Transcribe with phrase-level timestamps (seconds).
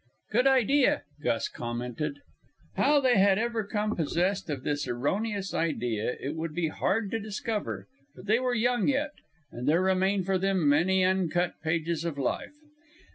[0.31, 2.21] "Good idea," Gus commented.
[2.75, 7.19] How they had ever come possessed of this erroneous idea, it would be hard to
[7.19, 7.85] discover;
[8.15, 9.11] but they were young yet,
[9.51, 12.55] and there remained for them many uncut pages of life.